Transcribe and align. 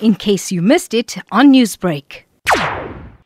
in 0.00 0.14
case 0.14 0.52
you 0.52 0.62
missed 0.62 0.94
it 0.94 1.16
on 1.30 1.52
Newsbreak. 1.52 2.24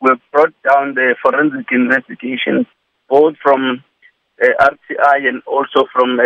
We've 0.00 0.22
brought 0.32 0.54
down 0.62 0.94
the 0.94 1.16
forensic 1.22 1.66
investigation, 1.72 2.66
both 3.08 3.34
from 3.42 3.82
uh, 4.42 4.46
RTI 4.60 5.28
and 5.28 5.42
also 5.46 5.86
from 5.92 6.20
uh, 6.20 6.24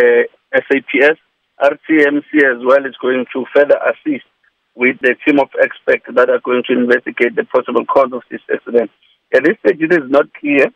SAPS. 0.55 1.19
RTMC 1.61 2.33
as 2.43 2.65
well 2.65 2.85
is 2.85 2.97
going 3.01 3.25
to 3.33 3.45
further 3.55 3.79
assist 3.87 4.27
with 4.75 4.97
the 5.01 5.15
team 5.27 5.39
of 5.39 5.49
experts 5.63 6.05
that 6.15 6.31
are 6.31 6.41
going 6.41 6.63
to 6.67 6.73
investigate 6.73 7.37
the 7.37 7.45
possible 7.45 7.85
cause 7.85 8.13
of 8.13 8.23
this 8.31 8.41
accident. 8.53 8.91
At 9.35 9.45
this 9.45 9.57
stage, 9.65 9.81
it 9.81 9.93
is 9.93 10.11
not 10.11 10.33
clear 10.35 10.67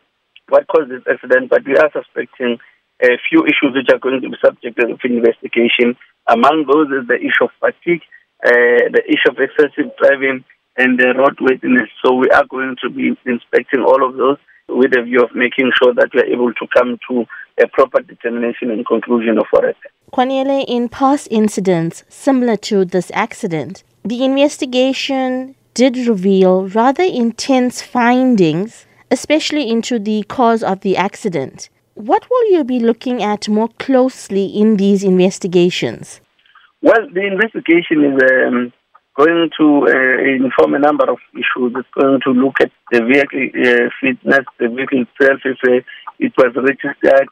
what 0.49 0.67
caused 0.67 0.91
this 0.91 1.03
accident, 1.11 1.49
but 1.49 1.65
we 1.65 1.75
are 1.77 1.91
suspecting 1.91 2.57
a 3.01 3.17
few 3.29 3.45
issues 3.45 3.75
which 3.75 3.89
are 3.93 3.99
going 3.99 4.21
to 4.21 4.29
be 4.29 4.37
subject 4.43 4.77
to 4.77 5.07
investigation. 5.07 5.95
Among 6.27 6.65
those 6.65 6.87
is 6.89 7.07
the 7.07 7.17
issue 7.17 7.45
of 7.45 7.51
fatigue, 7.59 8.01
uh, 8.45 8.91
the 8.93 9.03
issue 9.07 9.31
of 9.31 9.37
excessive 9.39 9.91
driving, 10.01 10.43
and 10.77 10.99
the 10.99 11.05
roadworthiness. 11.17 11.89
So 12.03 12.13
we 12.13 12.29
are 12.29 12.45
going 12.45 12.75
to 12.83 12.89
be 12.89 13.17
inspecting 13.25 13.81
all 13.81 14.07
of 14.07 14.15
those 14.15 14.37
with 14.69 14.95
a 14.97 15.03
view 15.03 15.23
of 15.23 15.33
making 15.33 15.71
sure 15.81 15.93
that 15.93 16.09
we 16.13 16.21
are 16.21 16.25
able 16.25 16.53
to 16.53 16.67
come 16.75 16.99
to 17.09 17.25
a 17.61 17.67
proper 17.67 18.01
determination 18.01 18.69
and 18.69 18.85
conclusion 18.85 19.37
of 19.37 19.45
what. 19.51 19.75
Kwanele, 20.13 20.65
in 20.67 20.89
past 20.89 21.27
incidents 21.31 22.03
similar 22.09 22.55
to 22.57 22.85
this 22.85 23.11
accident, 23.13 23.83
the 24.03 24.23
investigation 24.23 25.55
did 25.73 25.97
reveal 26.07 26.67
rather 26.67 27.03
intense 27.03 27.81
findings, 27.81 28.85
especially 29.11 29.69
into 29.69 29.99
the 29.99 30.23
cause 30.23 30.63
of 30.63 30.81
the 30.81 30.97
accident. 30.97 31.69
What 31.93 32.29
will 32.29 32.51
you 32.51 32.63
be 32.63 32.79
looking 32.79 33.23
at 33.23 33.49
more 33.49 33.69
closely 33.79 34.45
in 34.45 34.77
these 34.77 35.03
investigations? 35.03 36.21
Well, 36.81 37.09
the 37.11 37.25
investigation 37.25 38.05
is 38.05 38.17
um, 38.21 38.73
going 39.17 39.49
to 39.57 39.65
uh, 39.89 40.45
inform 40.45 40.75
a 40.75 40.79
number 40.79 41.09
of 41.09 41.17
issues. 41.33 41.73
It's 41.73 41.89
going 41.97 42.21
to 42.21 42.31
look 42.31 42.61
at 42.61 42.71
the 42.91 43.01
vehicle 43.01 43.49
uh, 43.49 43.89
fitness, 43.99 44.45
the 44.59 44.69
vehicle 44.69 45.05
itself, 45.09 45.41
if 45.43 45.57
uh, 45.65 45.81
it 46.19 46.33
was 46.37 46.53
registered, 46.55 47.27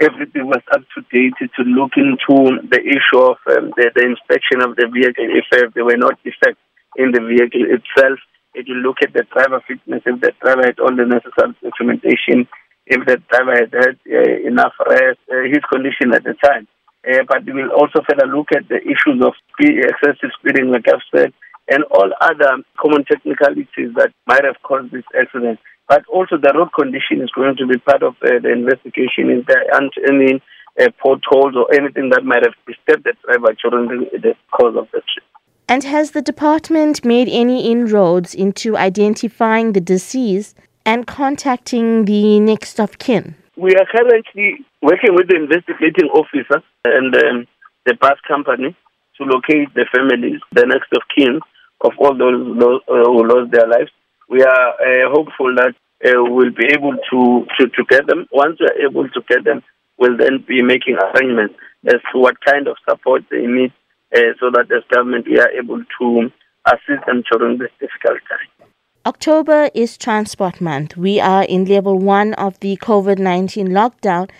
everything 0.00 0.46
was 0.46 0.62
up 0.74 0.82
to 0.94 1.00
date 1.14 1.38
to 1.38 1.62
look 1.62 1.92
into 1.96 2.58
the 2.66 2.80
issue 2.82 3.22
of 3.22 3.38
um, 3.54 3.70
the, 3.78 3.90
the, 3.94 4.02
inspection 4.02 4.58
of 4.62 4.74
the 4.74 4.90
vehicle 4.90 5.30
if 5.30 5.46
uh, 5.54 5.70
there 5.74 5.84
were 5.84 5.96
not 5.96 6.18
defects 6.24 6.62
in 6.96 7.12
the 7.12 7.22
vehicle 7.22 7.62
itself. 7.70 8.18
It 8.54 8.66
will 8.68 8.82
look 8.82 8.98
at 9.02 9.14
the 9.14 9.22
driver 9.32 9.62
fitness, 9.66 10.02
if 10.04 10.20
the 10.20 10.32
driver 10.42 10.62
had 10.66 10.78
all 10.80 10.94
the 10.94 11.06
necessary 11.06 11.54
documentation, 11.62 12.50
if 12.86 13.06
the 13.06 13.22
driver 13.30 13.54
had 13.54 13.72
had 13.72 13.96
uh, 14.10 14.48
enough 14.48 14.74
rest, 14.90 15.22
uh, 15.30 15.46
his 15.46 15.62
condition 15.70 16.12
at 16.12 16.24
the 16.24 16.34
time. 16.42 16.66
Uh, 17.02 17.24
but 17.26 17.44
we 17.44 17.52
will 17.52 17.70
also 17.70 18.00
further 18.08 18.26
look 18.26 18.48
at 18.54 18.68
the 18.68 18.78
issues 18.78 19.18
of 19.24 19.34
excessive 19.58 20.30
speeding, 20.38 20.70
like 20.70 20.86
I've 20.88 21.02
said, 21.14 21.32
and 21.68 21.84
all 21.90 22.10
other 22.20 22.62
common 22.78 23.04
technicalities 23.04 23.90
that 23.96 24.12
might 24.26 24.44
have 24.44 24.56
caused 24.62 24.92
this 24.92 25.04
accident. 25.18 25.58
But 25.88 26.04
also 26.06 26.36
the 26.38 26.52
road 26.54 26.70
condition 26.78 27.20
is 27.22 27.30
going 27.34 27.56
to 27.56 27.66
be 27.66 27.78
part 27.78 28.02
of 28.02 28.14
uh, 28.22 28.38
the 28.42 28.52
investigation. 28.52 29.30
Is 29.30 29.44
there 29.46 29.64
any 30.08 30.40
uh, 30.80 30.88
potholes 31.02 31.54
or 31.56 31.72
anything 31.74 32.10
that 32.10 32.24
might 32.24 32.44
have 32.44 32.54
disturbed 32.66 33.04
the 33.04 33.14
driver 33.24 33.54
during 33.62 33.88
the, 33.88 34.18
the 34.18 34.34
of 34.78 34.88
the 34.92 35.00
trip? 35.00 35.24
And 35.68 35.84
has 35.84 36.10
the 36.10 36.22
department 36.22 37.04
made 37.04 37.28
any 37.28 37.70
inroads 37.70 38.34
into 38.34 38.76
identifying 38.76 39.72
the 39.72 39.80
deceased 39.80 40.56
and 40.84 41.06
contacting 41.06 42.04
the 42.04 42.40
next 42.40 42.80
of 42.80 42.98
kin? 42.98 43.36
We 43.62 43.76
are 43.76 43.86
currently 43.86 44.66
working 44.82 45.14
with 45.14 45.28
the 45.28 45.36
investigating 45.36 46.10
officer 46.10 46.64
and 46.84 47.14
um, 47.14 47.46
the 47.86 47.94
bus 47.94 48.18
company 48.26 48.74
to 49.16 49.22
locate 49.22 49.72
the 49.74 49.86
families, 49.94 50.40
the 50.50 50.66
next 50.66 50.90
of 50.90 51.02
kin 51.14 51.38
of 51.82 51.92
all 51.96 52.18
those 52.18 52.82
uh, 52.90 53.06
who 53.06 53.22
lost 53.22 53.52
their 53.52 53.68
lives. 53.68 53.92
We 54.28 54.42
are 54.42 54.70
uh, 54.82 55.14
hopeful 55.14 55.54
that 55.54 55.76
uh, 56.02 56.24
we'll 56.26 56.50
be 56.50 56.74
able 56.74 56.96
to, 57.12 57.46
to, 57.56 57.68
to 57.68 57.84
get 57.88 58.08
them. 58.08 58.26
Once 58.32 58.58
we're 58.58 58.84
able 58.84 59.08
to 59.08 59.20
get 59.28 59.44
them, 59.44 59.62
we'll 59.96 60.16
then 60.16 60.44
be 60.44 60.60
making 60.60 60.98
arrangements 60.98 61.54
as 61.86 62.02
to 62.10 62.18
what 62.18 62.44
kind 62.44 62.66
of 62.66 62.74
support 62.82 63.22
they 63.30 63.46
need 63.46 63.72
uh, 64.12 64.34
so 64.40 64.50
that 64.50 64.66
as 64.74 64.82
government 64.90 65.28
we 65.30 65.38
are 65.38 65.50
able 65.50 65.78
to 66.00 66.32
assist 66.66 67.06
them 67.06 67.22
during 67.30 67.58
this 67.58 67.70
difficult 67.78 68.18
time. 68.28 68.61
October 69.04 69.68
is 69.74 69.98
Transport 69.98 70.60
Month. 70.60 70.96
We 70.96 71.18
are 71.18 71.42
in 71.42 71.64
level 71.64 71.98
one 71.98 72.34
of 72.34 72.60
the 72.60 72.76
COVID 72.76 73.18
19 73.18 73.66
lockdown, 73.70 74.30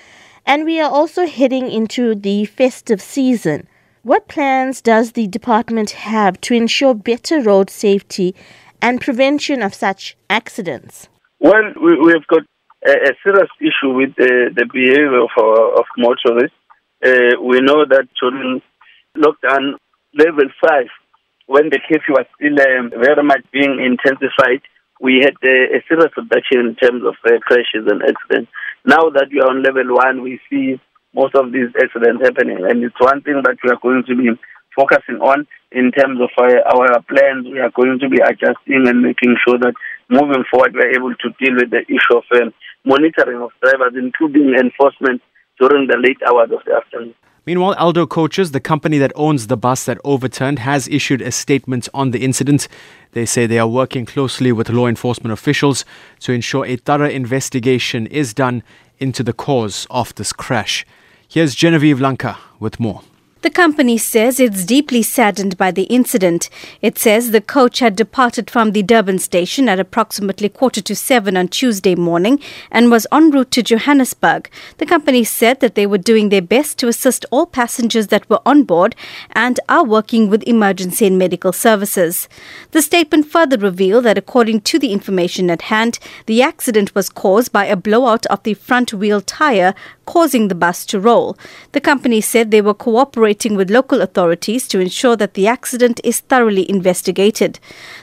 and 0.47 0.65
we 0.65 0.81
are 0.81 0.89
also 0.89 1.27
heading 1.27 1.69
into 1.69 2.15
the 2.15 2.45
festive 2.45 3.01
season. 3.03 3.67
What 4.05 4.29
plans 4.29 4.81
does 4.81 5.13
the 5.13 5.27
department 5.27 5.91
have 5.91 6.41
to 6.43 6.55
ensure 6.55 6.95
better 6.95 7.43
road 7.43 7.71
safety 7.71 8.37
and 8.81 9.01
prevention 9.01 9.63
of 9.63 9.75
such 9.75 10.17
accidents? 10.31 11.09
Well, 11.41 11.73
we, 11.83 12.13
have 12.13 12.27
got 12.29 12.43
a, 12.87 12.93
a, 12.93 13.13
serious 13.27 13.51
issue 13.61 13.93
with 13.93 14.15
the, 14.17 14.51
the 14.55 14.67
behavior 14.73 15.23
of, 15.23 15.31
uh, 15.37 15.81
of 15.81 15.87
motorists. 15.99 16.57
Uh, 17.05 17.35
we 17.43 17.61
know 17.61 17.85
that 17.85 18.07
during 18.21 18.63
lockdown 19.17 19.75
level 20.15 20.49
5, 20.65 20.87
when 21.47 21.71
the 21.71 21.81
curfew 21.81 22.15
was 22.15 22.27
still 22.37 22.57
um, 22.61 22.91
very 22.91 23.23
much 23.23 23.45
being 23.53 23.79
intensified, 23.83 24.63
we 25.01 25.19
had 25.19 25.35
uh, 25.43 25.75
a 25.75 25.83
serious 25.89 26.15
reduction 26.17 26.73
in 26.73 26.75
terms 26.79 27.03
of 27.03 27.19
uh, 27.27 27.39
crashes 27.43 27.91
and 27.91 28.03
accidents. 28.03 28.51
Now 28.87 29.11
that 29.11 29.29
we 29.31 29.41
are 29.41 29.51
on 29.51 29.63
level 29.63 29.99
1, 29.99 30.23
we 30.23 30.41
see 30.49 30.79
most 31.15 31.35
of 31.35 31.53
these 31.53 31.75
accidents 31.75 32.23
happening. 32.23 32.63
And 32.63 32.83
it's 32.83 33.01
one 33.01 33.21
thing 33.23 33.43
that 33.43 33.59
we 33.63 33.71
are 33.71 33.83
going 33.83 34.05
to 34.07 34.15
be 34.15 34.31
focusing 34.77 35.21
on 35.21 35.47
in 35.71 35.91
terms 35.93 36.21
of 36.23 36.31
uh, 36.39 36.63
our 36.71 37.03
plans. 37.11 37.51
We 37.51 37.61
are 37.61 37.75
going 37.75 37.99
to 37.99 38.09
be 38.09 38.23
adjusting 38.23 38.87
and 38.89 39.03
making 39.03 39.37
sure 39.43 39.59
that 39.59 39.75
moving 40.09 40.45
forward 40.51 40.75
we 40.75 40.87
are 40.87 40.95
able 40.95 41.15
to 41.19 41.29
deal 41.41 41.57
with 41.57 41.71
the 41.71 41.83
issue 41.89 42.17
of 42.17 42.25
um, 42.39 42.55
monitoring 42.85 43.43
of 43.43 43.51
drivers, 43.61 43.99
including 43.99 44.55
enforcement 44.55 45.21
during 45.59 45.87
the 45.89 45.99
late 45.99 46.23
hours 46.27 46.51
of 46.53 46.65
the 46.65 46.79
afternoon. 46.79 47.15
Meanwhile, 47.45 47.75
Eldo 47.75 48.09
Coaches, 48.09 48.53
the 48.53 48.61
company 48.61 48.99
that 48.99 49.13
owns 49.17 49.49
the 49.49 49.57
bus 49.57 49.85
that 49.85 49.99
overturned, 50.05 50.61
has 50.61 50.87
issued 50.87 51.21
a 51.21 51.33
statement 51.33 51.89
on 51.93 52.13
the 52.13 52.23
incident. 52.23 52.69
They 53.13 53.27
say 53.27 53.47
they 53.47 53.59
are 53.59 53.67
working 53.67 54.07
closely 54.07 54.53
with 54.53 54.71
law 54.71 54.87
enforcement 54.87 55.33
officials 55.33 55.85
to 56.21 56.33
ensure 56.33 56.65
a 56.65 56.77
thorough 56.77 57.11
investigation 57.11 58.07
is 58.07 58.33
done 58.33 58.63
into 59.01 59.25
the 59.25 59.33
cause 59.33 59.89
of 59.91 60.15
this 60.15 60.33
crash. 60.33 60.87
Here's 61.27 61.57
Genevieve 61.57 62.01
Lanka 62.01 62.39
with 62.61 62.79
more. 62.79 63.03
The 63.43 63.51
company 63.51 63.99
says 63.99 64.39
it's 64.39 64.65
deeply 64.65 65.03
saddened 65.03 65.59
by 65.59 65.73
the 65.73 65.83
incident. 65.85 66.49
It 66.81 66.97
says 66.97 67.33
the 67.33 67.41
coach 67.41 67.81
had 67.81 67.97
departed 67.97 68.49
from 68.49 68.71
the 68.71 68.85
Durban 68.85 69.19
station 69.19 69.69
at 69.69 69.81
approximately 69.81 70.49
quarter 70.49 70.81
to 70.81 70.95
seven 70.95 71.37
on 71.37 71.49
Tuesday 71.49 71.97
morning 71.97 72.39
and 72.71 72.89
was 72.89 73.05
en 73.11 73.33
route 73.33 73.51
to 73.51 73.63
Johannesburg. 73.65 74.49
The 74.79 74.87
company 74.87 75.25
said 75.25 75.59
that 75.59 75.75
they 75.75 75.89
were 75.89 75.99
doing 75.99 76.29
their 76.29 76.41
best 76.41 76.79
to 76.79 76.87
assist 76.87 77.27
all 77.33 77.47
passengers 77.47 78.07
that 78.09 78.31
were 78.31 78.41
on 78.47 78.63
board 78.63 78.95
and 79.33 79.59
are 79.69 79.85
working 79.85 80.31
with 80.31 80.45
emergency 80.45 81.09
and 81.09 81.19
medical 81.19 81.53
services. 81.53 82.29
The 82.71 82.81
statement 82.81 83.27
further 83.27 83.59
revealed 83.59 84.05
that 84.05 84.19
according 84.19 84.61
to 84.61 84.79
the 84.79 84.93
information 84.93 85.51
at 85.51 85.63
hand, 85.63 85.99
the 86.27 86.43
accident 86.43 86.95
was 86.95 87.09
caused 87.09 87.51
by 87.51 87.65
a 87.65 87.75
blowout 87.75 88.25
of 88.27 88.45
the 88.45 88.55
front 88.55 88.95
wheel 88.95 89.21
tire 89.21 89.75
causing 90.07 90.49
the 90.49 90.55
bus 90.55 90.85
to 90.87 91.01
roll. 91.01 91.37
The 91.73 91.81
company 91.81 92.21
said 92.21 92.51
they 92.51 92.61
were 92.61 92.75
cooperating 92.75 93.55
with 93.57 93.71
local 93.71 94.01
authorities 94.01 94.69
to 94.69 94.81
ensure 94.81 95.17
that 95.17 95.35
the 95.35 95.47
accident 95.47 96.01
is 96.05 96.21
thoroughly 96.21 96.69
investigated. 96.69 97.59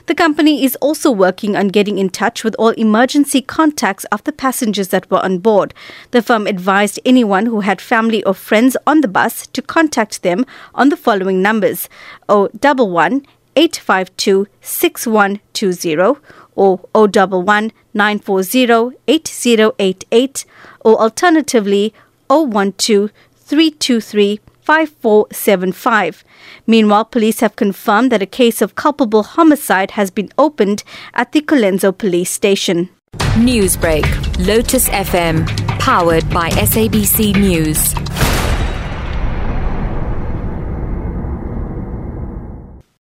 The 0.06 0.14
company 0.14 0.64
is 0.64 0.76
also 0.76 1.10
working 1.10 1.56
on 1.56 1.68
getting 1.68 1.98
in 1.98 2.10
touch 2.10 2.44
with 2.44 2.54
all 2.58 2.70
emergency 2.70 3.42
contacts 3.42 4.04
of 4.06 4.24
the 4.24 4.32
passengers 4.32 4.88
that 4.88 5.10
were 5.10 5.24
on 5.24 5.38
board. 5.38 5.74
The 6.10 6.22
firm 6.22 6.46
advised 6.46 7.00
anyone 7.04 7.46
who 7.46 7.60
had 7.60 7.80
family 7.80 8.22
or 8.24 8.34
friends 8.34 8.76
on 8.86 9.00
the 9.00 9.08
bus 9.08 9.46
to 9.48 9.62
contact 9.62 10.22
them 10.22 10.46
on 10.74 10.88
the 10.88 10.96
following 10.96 11.42
numbers 11.42 11.88
011 12.28 13.26
852 13.56 14.46
6120 14.60 16.20
or 16.60 16.78
011 16.94 17.72
940 17.94 18.98
8088 19.08 20.44
or 20.80 21.00
alternatively 21.00 21.94
012 22.28 23.10
323 23.34 24.40
5475. 24.60 26.22
Meanwhile, 26.66 27.06
police 27.06 27.40
have 27.40 27.56
confirmed 27.56 28.12
that 28.12 28.22
a 28.22 28.26
case 28.26 28.60
of 28.60 28.74
culpable 28.74 29.22
homicide 29.22 29.92
has 29.92 30.10
been 30.10 30.28
opened 30.36 30.84
at 31.14 31.32
the 31.32 31.40
Colenso 31.40 31.96
police 31.96 32.30
station. 32.30 32.90
Newsbreak, 33.36 34.06
Lotus 34.46 34.88
FM, 34.90 35.46
powered 35.80 36.28
by 36.28 36.50
SABC 36.50 37.34
News. 37.40 37.94